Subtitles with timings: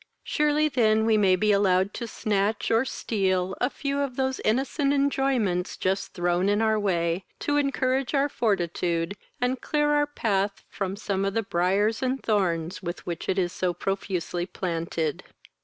[0.23, 4.91] Surely then we may be allowed to snatch, or steal, a few of those innocent
[4.91, 10.95] enjoyments just thrown in our way, to encourage our fortitude, and clear our path from
[10.95, 15.23] some of the briars and thorns with which it is so profusely planted.